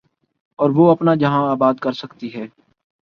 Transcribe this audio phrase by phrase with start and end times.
[0.59, 2.47] اور وہ اپنا جہاں آباد کر سکتی ہے۔